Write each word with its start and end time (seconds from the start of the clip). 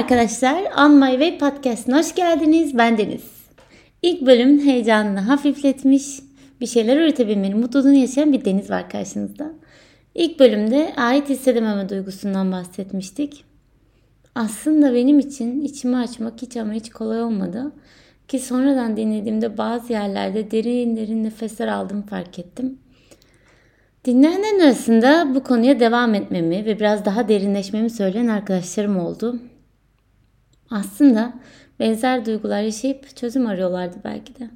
arkadaşlar. 0.00 0.62
On 0.78 0.94
My 0.94 1.10
Way 1.10 1.38
Podcast'ına 1.38 1.98
hoş 1.98 2.14
geldiniz. 2.14 2.78
Ben 2.78 2.98
Deniz. 2.98 3.22
İlk 4.02 4.26
bölüm 4.26 4.60
heyecanını 4.60 5.20
hafifletmiş, 5.20 6.20
bir 6.60 6.66
şeyler 6.66 6.96
üretebilmenin 6.96 7.58
mutluluğunu 7.58 7.94
yaşayan 7.94 8.32
bir 8.32 8.44
Deniz 8.44 8.70
var 8.70 8.90
karşınızda. 8.90 9.52
İlk 10.14 10.40
bölümde 10.40 10.92
ait 10.96 11.28
hissedememe 11.28 11.88
duygusundan 11.88 12.52
bahsetmiştik. 12.52 13.44
Aslında 14.34 14.94
benim 14.94 15.18
için 15.18 15.62
içimi 15.62 15.96
açmak 15.96 16.42
hiç 16.42 16.56
ama 16.56 16.72
hiç 16.72 16.90
kolay 16.90 17.22
olmadı. 17.22 17.72
Ki 18.28 18.38
sonradan 18.38 18.96
dinlediğimde 18.96 19.58
bazı 19.58 19.92
yerlerde 19.92 20.50
derin 20.50 20.96
derin 20.96 21.24
nefesler 21.24 21.68
aldım 21.68 22.02
fark 22.02 22.38
ettim. 22.38 22.78
Dinleyenlerin 24.04 24.60
arasında 24.60 25.34
bu 25.34 25.42
konuya 25.42 25.80
devam 25.80 26.14
etmemi 26.14 26.64
ve 26.64 26.80
biraz 26.80 27.04
daha 27.04 27.28
derinleşmemi 27.28 27.90
söyleyen 27.90 28.28
arkadaşlarım 28.28 28.98
oldu. 28.98 29.40
Aslında 30.70 31.32
benzer 31.80 32.26
duygular 32.26 32.62
yaşayıp 32.62 33.16
çözüm 33.16 33.46
arıyorlardı 33.46 33.96
belki 34.04 34.38
de. 34.38 34.50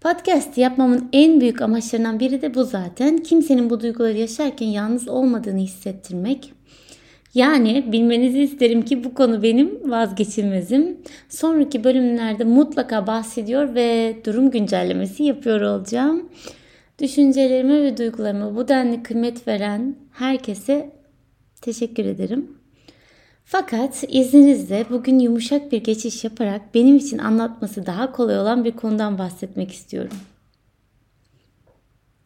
Podcast 0.00 0.58
yapmamın 0.58 1.08
en 1.12 1.40
büyük 1.40 1.62
amaçlarından 1.62 2.20
biri 2.20 2.42
de 2.42 2.54
bu 2.54 2.64
zaten. 2.64 3.18
Kimsenin 3.18 3.70
bu 3.70 3.80
duyguları 3.80 4.18
yaşarken 4.18 4.66
yalnız 4.66 5.08
olmadığını 5.08 5.58
hissettirmek. 5.58 6.52
Yani 7.34 7.92
bilmenizi 7.92 8.38
isterim 8.42 8.82
ki 8.82 9.04
bu 9.04 9.14
konu 9.14 9.42
benim 9.42 9.90
vazgeçilmezim. 9.90 10.98
Sonraki 11.28 11.84
bölümlerde 11.84 12.44
mutlaka 12.44 13.06
bahsediyor 13.06 13.74
ve 13.74 14.16
durum 14.24 14.50
güncellemesi 14.50 15.24
yapıyor 15.24 15.60
olacağım. 15.60 16.28
Düşüncelerime 16.98 17.82
ve 17.82 17.96
duygularıma 17.96 18.56
bu 18.56 18.68
denli 18.68 19.02
kıymet 19.02 19.48
veren 19.48 19.96
herkese 20.12 20.92
teşekkür 21.60 22.04
ederim. 22.04 22.59
Fakat 23.52 24.04
izninizle 24.08 24.86
bugün 24.90 25.18
yumuşak 25.18 25.72
bir 25.72 25.84
geçiş 25.84 26.24
yaparak 26.24 26.74
benim 26.74 26.96
için 26.96 27.18
anlatması 27.18 27.86
daha 27.86 28.12
kolay 28.12 28.38
olan 28.38 28.64
bir 28.64 28.72
konudan 28.72 29.18
bahsetmek 29.18 29.72
istiyorum. 29.72 30.16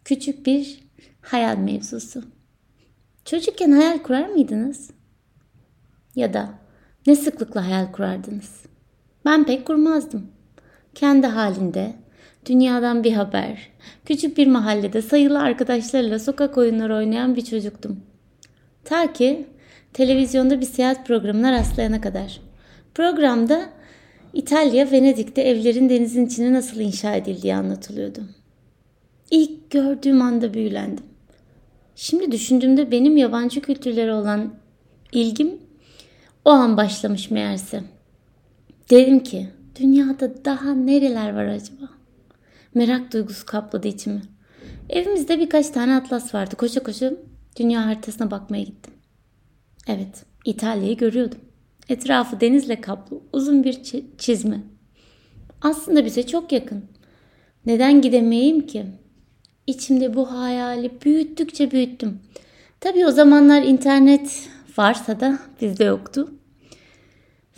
Küçük 0.05 0.47
bir 0.47 0.85
hayal 1.21 1.57
mevzusu. 1.59 2.23
Çocukken 3.25 3.73
hayal 3.73 3.99
kurar 3.99 4.29
mıydınız? 4.29 4.91
Ya 6.15 6.35
da 6.35 6.49
ne 7.07 7.17
sıklıkla 7.17 7.67
hayal 7.67 7.93
kurardınız? 7.93 8.63
Ben 9.25 9.45
pek 9.45 9.67
kurmazdım. 9.67 10.27
Kendi 10.95 11.27
halinde, 11.27 11.95
dünyadan 12.47 13.05
bir 13.05 13.13
haber, 13.13 13.71
küçük 14.05 14.39
bir 14.39 14.47
mahallede 14.47 15.03
sayılı 15.03 15.41
arkadaşlarla 15.41 16.19
sokak 16.19 16.59
oyunları 16.59 16.95
oynayan 16.95 17.37
bir 17.37 17.45
çocuktum. 17.45 18.01
Ta 18.85 19.13
ki 19.13 19.54
televizyonda 19.95 20.61
bir 20.61 20.67
seyahat 20.67 21.07
programına 21.07 21.53
rastlayana 21.53 22.01
kadar. 22.01 22.41
Programda 22.95 23.71
İtalya, 24.33 24.91
Venedik'te 24.91 25.43
evlerin 25.43 25.89
denizin 25.89 26.27
içine 26.27 26.53
nasıl 26.53 26.81
inşa 26.81 27.15
edildiği 27.15 27.55
anlatılıyordu. 27.55 28.21
İlk 29.31 29.71
gördüğüm 29.71 30.23
anda 30.23 30.55
büyülendim. 30.55 31.05
Şimdi 31.97 32.33
düşündüğümde 32.33 32.91
benim 32.91 33.17
yabancı 33.17 33.61
kültürlere 33.61 34.15
olan 34.15 34.55
ilgim 35.13 35.59
o 36.45 36.51
an 36.51 36.77
başlamış 36.77 37.31
meğerse. 37.31 37.83
Dedim 38.91 39.23
ki 39.23 39.49
dünyada 39.81 40.45
daha 40.45 40.75
nereler 40.75 41.35
var 41.35 41.47
acaba? 41.47 41.89
Merak 42.75 43.13
duygusu 43.13 43.47
kapladı 43.47 43.89
içimi. 43.89 44.23
Evimizde 44.89 45.39
birkaç 45.39 45.69
tane 45.71 45.95
atlas 45.95 46.35
vardı. 46.35 46.57
Koşa 46.57 46.83
koşa 46.83 47.13
dünya 47.57 47.87
haritasına 47.87 48.31
bakmaya 48.31 48.63
gittim. 48.63 48.94
Evet, 49.89 50.25
İtalya'yı 50.45 50.97
görüyordum. 50.97 51.39
Etrafı 51.89 52.41
denizle 52.41 52.81
kaplı 52.81 53.21
uzun 53.33 53.65
bir 53.65 53.81
çizme. 54.19 54.61
Aslında 55.63 56.05
bize 56.05 56.27
çok 56.27 56.53
yakın. 56.53 56.85
Neden 57.67 58.01
gidemeyeyim 58.01 58.67
ki? 58.67 58.87
İçimde 59.67 60.15
bu 60.15 60.33
hayali 60.33 61.01
büyüttükçe 61.05 61.71
büyüttüm. 61.71 62.21
Tabii 62.81 63.07
o 63.07 63.11
zamanlar 63.11 63.63
internet 63.63 64.49
varsa 64.77 65.21
da 65.21 65.39
bizde 65.61 65.85
yoktu. 65.85 66.35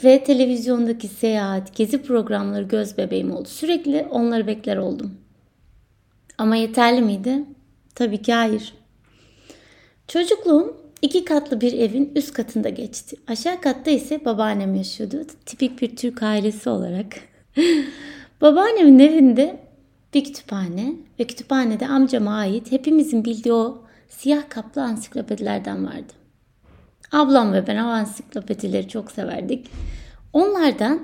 Ve 0.04 0.25
televizyondaki 0.25 1.08
seyahat, 1.08 1.76
gezi 1.76 2.03
programları 2.03 2.62
göz 2.62 2.98
bebeğim 2.98 3.31
oldu. 3.31 3.48
Sürekli 3.48 4.06
onları 4.10 4.47
bekler 4.47 4.76
oldum. 4.76 5.14
Ama 6.38 6.56
yeterli 6.56 7.03
miydi? 7.03 7.44
Tabii 7.94 8.22
ki 8.22 8.32
hayır. 8.32 8.75
Çocukluğum 10.08 10.76
iki 11.03 11.25
katlı 11.25 11.61
bir 11.61 11.73
evin 11.73 12.12
üst 12.15 12.33
katında 12.33 12.69
geçti. 12.69 13.17
Aşağı 13.27 13.61
katta 13.61 13.91
ise 13.91 14.25
babaannem 14.25 14.75
yaşıyordu. 14.75 15.17
Tipik 15.47 15.83
bir 15.83 15.97
Türk 15.97 16.23
ailesi 16.23 16.71
olarak. 16.71 17.07
Babaannemin 18.41 18.99
evinde 18.99 19.61
bir 20.15 20.25
kütüphane 20.25 20.95
ve 21.21 21.25
kütüphanede 21.25 21.87
amcama 21.87 22.35
ait 22.35 22.73
hepimizin 22.73 23.25
bildiği 23.25 23.53
o 23.53 23.85
siyah 24.09 24.43
kaplı 24.49 24.83
ansiklopedilerden 24.83 25.87
vardı. 25.87 26.12
Ablam 27.12 27.53
ve 27.53 27.67
ben 27.67 27.77
o 27.77 27.87
ansiklopedileri 27.87 28.89
çok 28.89 29.11
severdik. 29.11 29.67
Onlardan 30.33 31.01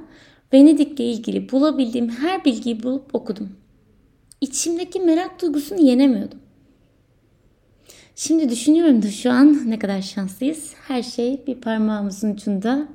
Venedik'le 0.53 1.01
ilgili 1.01 1.53
bulabildiğim 1.53 2.09
her 2.09 2.45
bilgiyi 2.45 2.83
bulup 2.83 3.15
okudum. 3.15 3.53
İçimdeki 4.41 5.01
merak 5.01 5.43
duygusunu 5.43 5.81
yenemiyordum. 5.81 6.42
Şimdi 8.17 8.49
düşünüyorum 8.49 9.03
da 9.03 9.11
şu 9.11 9.31
an 9.33 9.71
ne 9.71 9.79
kadar 9.79 10.03
şanslıyız. 10.03 10.75
Her 10.89 11.03
şey 11.03 11.47
bir 11.47 11.55
parmağımızın 11.55 12.35
ucunda. 12.35 12.89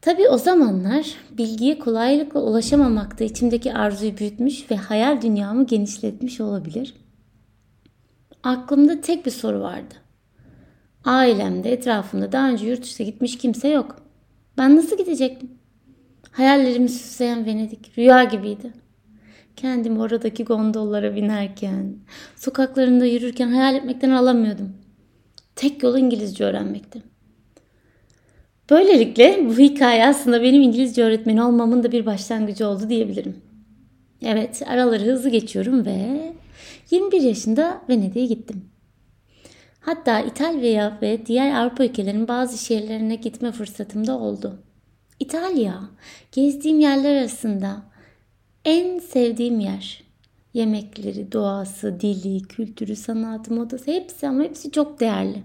Tabii 0.00 0.28
o 0.28 0.38
zamanlar 0.38 1.14
bilgiye 1.38 1.78
kolaylıkla 1.78 2.40
ulaşamamakta 2.40 3.24
içimdeki 3.24 3.74
arzuyu 3.74 4.16
büyütmüş 4.16 4.70
ve 4.70 4.76
hayal 4.76 5.22
dünyamı 5.22 5.66
genişletmiş 5.66 6.40
olabilir. 6.40 6.94
Aklımda 8.42 9.00
tek 9.00 9.26
bir 9.26 9.30
soru 9.30 9.60
vardı. 9.60 9.94
Ailemde, 11.04 11.72
etrafımda 11.72 12.32
daha 12.32 12.50
önce 12.50 12.66
yurt 12.66 12.82
dışına 12.82 13.06
gitmiş 13.06 13.38
kimse 13.38 13.68
yok. 13.68 13.96
Ben 14.58 14.76
nasıl 14.76 14.98
gidecektim? 14.98 15.50
Hayallerimi 16.32 16.88
süsleyen 16.88 17.46
Venedik 17.46 17.98
rüya 17.98 18.24
gibiydi. 18.24 18.72
Kendim 19.56 20.00
oradaki 20.00 20.44
gondollara 20.44 21.16
binerken, 21.16 21.96
sokaklarında 22.36 23.06
yürürken 23.06 23.48
hayal 23.48 23.74
etmekten 23.74 24.10
alamıyordum. 24.10 24.72
Tek 25.56 25.82
yol 25.82 25.98
İngilizce 25.98 26.44
öğrenmekti. 26.44 27.02
Böylelikle 28.70 29.48
bu 29.48 29.58
hikaye 29.58 30.06
aslında 30.06 30.42
benim 30.42 30.62
İngilizce 30.62 31.04
öğretmeni 31.04 31.42
olmamın 31.42 31.82
da 31.82 31.92
bir 31.92 32.06
başlangıcı 32.06 32.68
oldu 32.68 32.88
diyebilirim. 32.88 33.36
Evet, 34.22 34.62
araları 34.66 35.04
hızlı 35.04 35.28
geçiyorum 35.28 35.86
ve 35.86 36.32
21 36.90 37.20
yaşında 37.20 37.82
Venedik'e 37.88 38.26
gittim. 38.26 38.64
Hatta 39.80 40.20
İtalya 40.20 40.98
ve 41.02 41.26
diğer 41.26 41.54
Avrupa 41.54 41.84
ülkelerinin 41.84 42.28
bazı 42.28 42.58
şehirlerine 42.58 43.14
gitme 43.14 43.52
fırsatım 43.52 44.06
da 44.06 44.18
oldu. 44.18 44.62
İtalya, 45.20 45.80
gezdiğim 46.32 46.80
yerler 46.80 47.16
arasında 47.16 47.82
en 48.64 48.98
sevdiğim 48.98 49.60
yer. 49.60 50.02
Yemekleri, 50.54 51.32
doğası, 51.32 52.00
dili, 52.00 52.42
kültürü, 52.42 52.96
sanatı, 52.96 53.54
modası 53.54 53.90
hepsi 53.90 54.28
ama 54.28 54.42
hepsi 54.42 54.70
çok 54.70 55.00
değerli. 55.00 55.42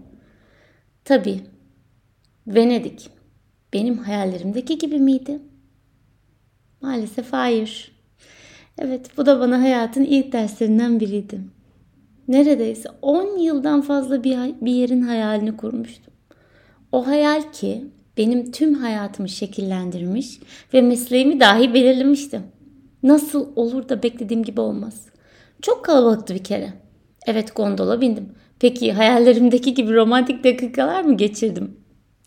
Tabii 1.04 1.42
Venedik 2.48 3.10
benim 3.74 3.98
hayallerimdeki 3.98 4.78
gibi 4.78 5.00
miydi? 5.00 5.40
Maalesef 6.82 7.34
hayır. 7.34 7.92
Evet 8.78 9.18
bu 9.18 9.26
da 9.26 9.40
bana 9.40 9.62
hayatın 9.62 10.04
ilk 10.04 10.32
derslerinden 10.34 11.00
biriydi. 11.00 11.42
Neredeyse 12.28 12.90
10 13.02 13.38
yıldan 13.38 13.82
fazla 13.82 14.24
bir, 14.24 14.38
bir 14.62 14.72
yerin 14.72 15.02
hayalini 15.02 15.58
kurmuştum. 15.58 16.14
O 16.92 17.08
hayal 17.08 17.52
ki 17.52 17.86
benim 18.18 18.52
tüm 18.52 18.74
hayatımı 18.74 19.30
şekillendirmiş 19.30 20.40
ve 20.74 20.82
mesleğimi 20.82 21.40
dahi 21.40 21.74
belirlemişti. 21.74 22.42
Nasıl 23.06 23.48
olur 23.56 23.90
da 23.90 24.04
beklediğim 24.04 24.44
gibi 24.44 24.62
olmaz. 24.62 25.06
Çok 25.62 25.86
kalabalıktı 25.86 26.34
bir 26.34 26.44
kere. 26.44 26.74
Evet 27.28 27.56
gondola 27.56 28.02
bindim. 28.02 28.30
Peki 28.60 28.94
hayallerimdeki 28.94 29.74
gibi 29.74 29.94
romantik 29.94 30.44
dakikalar 30.44 31.02
mı 31.02 31.18
geçirdim? 31.18 31.78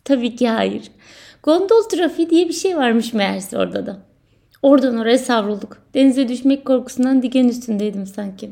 Tabii 0.03 0.35
ki 0.35 0.47
hayır. 0.47 0.91
Gondol 1.43 1.83
trafiği 1.83 2.29
diye 2.29 2.47
bir 2.47 2.53
şey 2.53 2.77
varmış 2.77 3.13
meğerse 3.13 3.57
orada 3.57 3.85
da. 3.85 3.97
Oradan 4.61 4.97
oraya 4.97 5.17
savrulduk. 5.17 5.77
Denize 5.93 6.27
düşmek 6.27 6.65
korkusundan 6.65 7.21
diken 7.21 7.47
üstündeydim 7.47 8.05
sanki. 8.05 8.49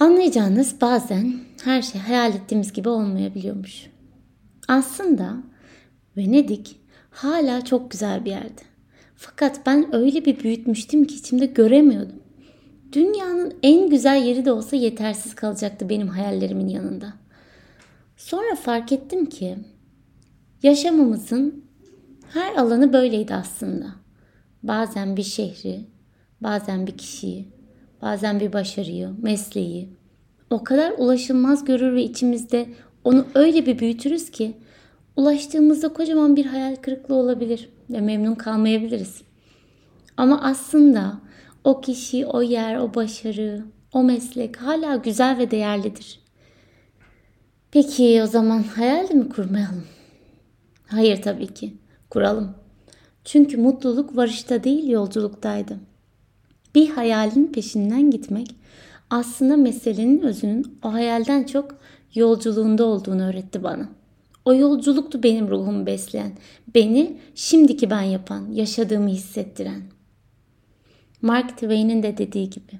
Anlayacağınız 0.00 0.80
bazen 0.80 1.34
her 1.64 1.82
şey 1.82 2.00
hayal 2.00 2.34
ettiğimiz 2.34 2.72
gibi 2.72 2.88
olmayabiliyormuş. 2.88 3.86
Aslında 4.68 5.36
Venedik 6.16 6.80
hala 7.10 7.64
çok 7.64 7.90
güzel 7.90 8.24
bir 8.24 8.30
yerdi. 8.30 8.67
Fakat 9.20 9.66
ben 9.66 9.94
öyle 9.94 10.24
bir 10.24 10.40
büyütmüştüm 10.40 11.04
ki 11.04 11.14
içimde 11.14 11.46
göremiyordum. 11.46 12.22
Dünyanın 12.92 13.54
en 13.62 13.90
güzel 13.90 14.22
yeri 14.22 14.44
de 14.44 14.52
olsa 14.52 14.76
yetersiz 14.76 15.34
kalacaktı 15.34 15.88
benim 15.88 16.08
hayallerimin 16.08 16.68
yanında. 16.68 17.12
Sonra 18.16 18.54
fark 18.54 18.92
ettim 18.92 19.26
ki 19.26 19.56
Yaşamımızın 20.62 21.64
her 22.32 22.54
alanı 22.56 22.92
böyleydi 22.92 23.34
aslında. 23.34 23.86
Bazen 24.62 25.16
bir 25.16 25.22
şehri, 25.22 25.80
bazen 26.40 26.86
bir 26.86 26.96
kişiyi, 26.96 27.48
bazen 28.02 28.40
bir 28.40 28.52
başarıyı, 28.52 29.10
mesleği. 29.22 29.88
O 30.50 30.64
kadar 30.64 30.92
ulaşılmaz 30.98 31.64
görür 31.64 31.94
ve 31.94 32.02
içimizde 32.02 32.66
onu 33.04 33.26
öyle 33.34 33.66
bir 33.66 33.78
büyütürüz 33.78 34.30
ki 34.30 34.56
ulaştığımızda 35.16 35.92
kocaman 35.92 36.36
bir 36.36 36.46
hayal 36.46 36.76
kırıklığı 36.76 37.14
olabilir 37.14 37.68
ve 37.90 38.00
memnun 38.00 38.34
kalmayabiliriz. 38.34 39.22
Ama 40.16 40.42
aslında 40.42 41.20
o 41.64 41.80
kişi, 41.80 42.26
o 42.26 42.42
yer, 42.42 42.76
o 42.76 42.94
başarı, 42.94 43.64
o 43.92 44.02
meslek 44.02 44.56
hala 44.56 44.96
güzel 44.96 45.38
ve 45.38 45.50
değerlidir. 45.50 46.20
Peki 47.70 48.20
o 48.22 48.26
zaman 48.26 48.62
hayal 48.62 49.10
mi 49.10 49.28
kurmayalım? 49.28 49.84
Hayır 50.86 51.22
tabii 51.22 51.46
ki. 51.46 51.74
Kuralım. 52.10 52.54
Çünkü 53.24 53.56
mutluluk 53.56 54.16
varışta 54.16 54.64
değil 54.64 54.88
yolculuktaydı. 54.88 55.76
Bir 56.74 56.90
hayalin 56.90 57.46
peşinden 57.46 58.10
gitmek 58.10 58.56
aslında 59.10 59.56
meselenin 59.56 60.22
özünün 60.22 60.78
o 60.82 60.92
hayalden 60.92 61.44
çok 61.44 61.78
yolculuğunda 62.14 62.84
olduğunu 62.84 63.28
öğretti 63.28 63.62
bana. 63.62 63.88
O 64.48 64.54
yolculuktu 64.54 65.22
benim 65.22 65.48
ruhumu 65.48 65.86
besleyen, 65.86 66.32
beni 66.74 67.16
şimdiki 67.34 67.90
ben 67.90 68.02
yapan, 68.02 68.52
yaşadığımı 68.52 69.08
hissettiren. 69.08 69.82
Mark 71.22 71.50
Twain'in 71.50 72.02
de 72.02 72.18
dediği 72.18 72.50
gibi. 72.50 72.72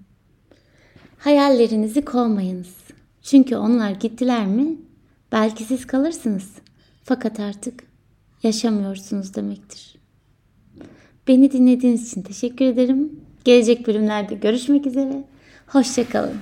Hayallerinizi 1.19 2.05
kovmayınız. 2.05 2.75
Çünkü 3.23 3.56
onlar 3.56 3.91
gittiler 3.91 4.47
mi 4.47 4.76
belki 5.32 5.65
siz 5.65 5.87
kalırsınız. 5.87 6.50
Fakat 7.05 7.41
artık 7.41 7.85
yaşamıyorsunuz 8.43 9.35
demektir. 9.35 9.94
Beni 11.29 11.53
dinlediğiniz 11.53 12.12
için 12.12 12.23
teşekkür 12.23 12.65
ederim. 12.65 13.20
Gelecek 13.44 13.87
bölümlerde 13.87 14.35
görüşmek 14.35 14.87
üzere. 14.87 15.25
Hoşçakalın. 15.67 16.37